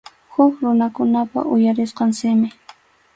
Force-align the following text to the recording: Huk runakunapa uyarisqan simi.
Huk 0.35 0.53
runakunapa 0.63 1.39
uyarisqan 1.55 2.11
simi. 2.19 2.49